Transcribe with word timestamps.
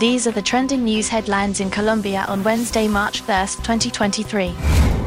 These 0.00 0.26
are 0.26 0.30
the 0.30 0.40
trending 0.40 0.84
news 0.84 1.10
headlines 1.10 1.60
in 1.60 1.68
Colombia 1.68 2.24
on 2.26 2.42
Wednesday, 2.42 2.88
March 2.88 3.20
1, 3.20 3.46
2023. 3.48 4.54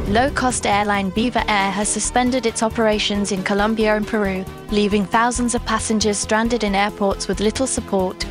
Low 0.10 0.30
cost 0.30 0.68
airline 0.68 1.10
Viva 1.10 1.40
Air 1.50 1.72
has 1.72 1.90
suspended 1.90 2.46
its 2.46 2.62
operations 2.62 3.32
in 3.32 3.42
Colombia 3.42 3.96
and 3.96 4.06
Peru, 4.06 4.46
leaving 4.70 5.04
thousands 5.04 5.56
of 5.56 5.66
passengers 5.66 6.20
stranded 6.20 6.64
in 6.64 6.76
airports 6.76 7.28
with 7.28 7.40
little 7.40 7.66
support. 7.66 8.24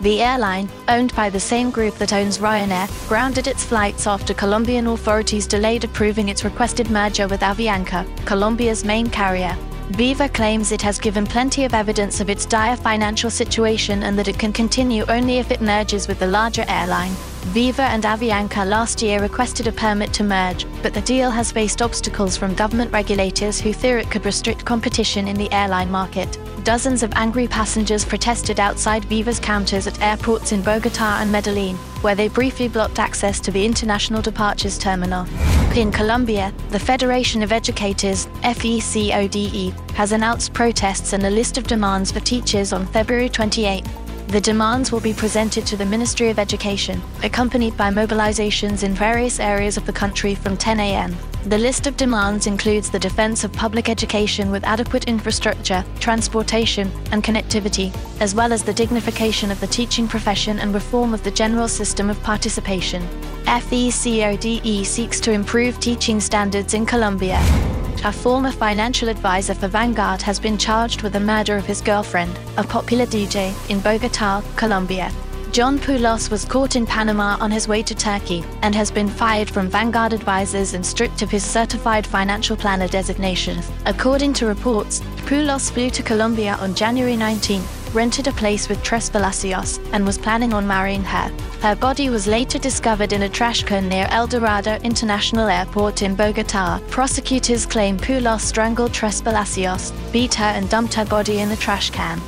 The 0.00 0.22
airline, 0.22 0.70
owned 0.88 1.14
by 1.14 1.28
the 1.28 1.38
same 1.38 1.70
group 1.70 1.96
that 1.96 2.14
owns 2.14 2.38
Ryanair, 2.38 2.88
grounded 3.06 3.46
its 3.46 3.62
flights 3.62 4.06
after 4.06 4.32
Colombian 4.32 4.86
authorities 4.86 5.46
delayed 5.46 5.84
approving 5.84 6.30
its 6.30 6.42
requested 6.42 6.88
merger 6.88 7.28
with 7.28 7.42
Avianca, 7.42 8.06
Colombia's 8.24 8.82
main 8.82 9.08
carrier. 9.10 9.54
Viva 9.90 10.28
claims 10.28 10.70
it 10.70 10.82
has 10.82 10.98
given 10.98 11.26
plenty 11.26 11.64
of 11.64 11.72
evidence 11.72 12.20
of 12.20 12.28
its 12.28 12.44
dire 12.44 12.76
financial 12.76 13.30
situation 13.30 14.02
and 14.02 14.18
that 14.18 14.28
it 14.28 14.38
can 14.38 14.52
continue 14.52 15.04
only 15.08 15.38
if 15.38 15.50
it 15.50 15.62
merges 15.62 16.06
with 16.06 16.18
the 16.18 16.26
larger 16.26 16.64
airline. 16.68 17.12
Viva 17.48 17.84
and 17.84 18.04
Avianca 18.04 18.68
last 18.68 19.00
year 19.00 19.22
requested 19.22 19.66
a 19.68 19.72
permit 19.72 20.12
to 20.12 20.22
merge, 20.22 20.66
but 20.82 20.92
the 20.92 21.00
deal 21.00 21.30
has 21.30 21.50
faced 21.50 21.80
obstacles 21.80 22.36
from 22.36 22.54
government 22.54 22.92
regulators 22.92 23.58
who 23.58 23.72
fear 23.72 23.96
it 23.96 24.10
could 24.10 24.26
restrict 24.26 24.66
competition 24.66 25.26
in 25.26 25.34
the 25.34 25.50
airline 25.50 25.90
market. 25.90 26.38
Dozens 26.64 27.02
of 27.02 27.10
angry 27.14 27.48
passengers 27.48 28.04
protested 28.04 28.60
outside 28.60 29.02
Viva's 29.06 29.40
counters 29.40 29.86
at 29.86 29.98
airports 30.02 30.52
in 30.52 30.60
Bogota 30.60 31.20
and 31.22 31.32
Medellin, 31.32 31.76
where 32.02 32.14
they 32.14 32.28
briefly 32.28 32.68
blocked 32.68 32.98
access 32.98 33.40
to 33.40 33.50
the 33.50 33.64
international 33.64 34.20
departures 34.20 34.76
terminal. 34.76 35.26
In 35.74 35.90
Colombia, 35.90 36.52
the 36.68 36.78
Federation 36.78 37.42
of 37.42 37.50
Educators, 37.50 38.26
FECODE, 38.42 39.72
has 39.92 40.12
announced 40.12 40.52
protests 40.52 41.14
and 41.14 41.24
a 41.24 41.30
list 41.30 41.56
of 41.56 41.66
demands 41.66 42.12
for 42.12 42.20
teachers 42.20 42.74
on 42.74 42.86
February 42.88 43.30
28. 43.30 43.86
The 44.28 44.42
demands 44.42 44.92
will 44.92 45.00
be 45.00 45.14
presented 45.14 45.64
to 45.68 45.76
the 45.78 45.86
Ministry 45.86 46.28
of 46.28 46.38
Education, 46.38 47.00
accompanied 47.22 47.78
by 47.78 47.90
mobilizations 47.90 48.82
in 48.82 48.92
various 48.92 49.40
areas 49.40 49.78
of 49.78 49.86
the 49.86 49.92
country 49.92 50.34
from 50.34 50.54
10 50.54 50.80
a.m. 50.80 51.16
The 51.46 51.56
list 51.56 51.86
of 51.86 51.96
demands 51.96 52.46
includes 52.46 52.90
the 52.90 52.98
defense 52.98 53.42
of 53.42 53.54
public 53.54 53.88
education 53.88 54.50
with 54.50 54.64
adequate 54.64 55.06
infrastructure, 55.06 55.82
transportation, 55.98 56.92
and 57.10 57.24
connectivity, 57.24 57.90
as 58.20 58.34
well 58.34 58.52
as 58.52 58.62
the 58.62 58.74
dignification 58.74 59.50
of 59.50 59.60
the 59.60 59.66
teaching 59.66 60.06
profession 60.06 60.58
and 60.58 60.74
reform 60.74 61.14
of 61.14 61.24
the 61.24 61.30
general 61.30 61.66
system 61.66 62.10
of 62.10 62.22
participation. 62.22 63.02
FECODE 63.46 64.84
seeks 64.84 65.20
to 65.20 65.32
improve 65.32 65.80
teaching 65.80 66.20
standards 66.20 66.74
in 66.74 66.84
Colombia. 66.84 67.77
A 68.04 68.12
former 68.12 68.52
financial 68.52 69.08
advisor 69.08 69.54
for 69.54 69.66
Vanguard 69.66 70.22
has 70.22 70.38
been 70.38 70.56
charged 70.56 71.02
with 71.02 71.14
the 71.14 71.20
murder 71.20 71.56
of 71.56 71.66
his 71.66 71.80
girlfriend, 71.80 72.38
a 72.56 72.62
popular 72.62 73.04
DJ, 73.06 73.52
in 73.68 73.80
Bogota, 73.80 74.40
Colombia. 74.54 75.10
John 75.50 75.80
Poulos 75.80 76.30
was 76.30 76.44
caught 76.44 76.76
in 76.76 76.86
Panama 76.86 77.36
on 77.40 77.50
his 77.50 77.66
way 77.66 77.82
to 77.82 77.94
Turkey 77.96 78.44
and 78.62 78.72
has 78.74 78.92
been 78.92 79.08
fired 79.08 79.50
from 79.50 79.68
Vanguard 79.68 80.12
advisors 80.12 80.74
and 80.74 80.86
stripped 80.86 81.22
of 81.22 81.30
his 81.30 81.42
certified 81.42 82.06
financial 82.06 82.56
planner 82.56 82.86
designation. 82.86 83.60
According 83.84 84.34
to 84.34 84.46
reports, 84.46 85.00
Poulos 85.26 85.70
flew 85.70 85.90
to 85.90 86.02
Colombia 86.02 86.56
on 86.60 86.74
January 86.74 87.16
19, 87.16 87.62
rented 87.94 88.26
a 88.26 88.32
place 88.32 88.68
with 88.68 88.82
Trespalacios, 88.82 89.78
and 89.92 90.04
was 90.04 90.18
planning 90.18 90.52
on 90.52 90.66
marrying 90.66 91.04
her. 91.04 91.30
Her 91.60 91.74
body 91.74 92.10
was 92.10 92.26
later 92.26 92.58
discovered 92.58 93.12
in 93.12 93.22
a 93.22 93.28
trash 93.28 93.62
can 93.64 93.88
near 93.88 94.06
El 94.10 94.26
Dorado 94.26 94.76
International 94.84 95.48
Airport 95.48 96.02
in 96.02 96.14
Bogota. 96.14 96.80
Prosecutors 96.88 97.66
claim 97.66 97.96
Poulos 97.98 98.40
strangled 98.40 98.92
Trespalacios, 98.92 99.92
beat 100.12 100.34
her, 100.34 100.44
and 100.44 100.68
dumped 100.68 100.94
her 100.94 101.04
body 101.04 101.40
in 101.40 101.50
a 101.50 101.56
trash 101.56 101.90
can. 101.90 102.20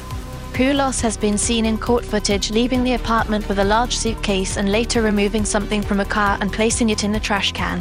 Poulos 0.52 1.00
has 1.00 1.16
been 1.16 1.38
seen 1.38 1.64
in 1.64 1.78
court 1.78 2.04
footage 2.04 2.50
leaving 2.50 2.82
the 2.82 2.94
apartment 2.94 3.48
with 3.48 3.60
a 3.60 3.64
large 3.64 3.96
suitcase 3.96 4.56
and 4.56 4.70
later 4.70 5.00
removing 5.00 5.44
something 5.44 5.80
from 5.80 6.00
a 6.00 6.04
car 6.04 6.36
and 6.40 6.52
placing 6.52 6.90
it 6.90 7.04
in 7.04 7.14
a 7.14 7.20
trash 7.20 7.52
can. 7.52 7.80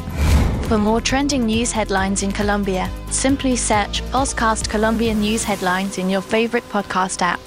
For 0.69 0.77
more 0.77 1.01
trending 1.01 1.47
news 1.47 1.71
headlines 1.71 2.21
in 2.21 2.31
Colombia, 2.31 2.89
simply 3.09 3.55
search 3.55 4.03
Ozcast 4.11 4.69
Colombian 4.69 5.19
News 5.19 5.43
Headlines 5.43 5.97
in 5.97 6.11
your 6.11 6.21
favorite 6.21 6.63
podcast 6.69 7.23
app. 7.23 7.39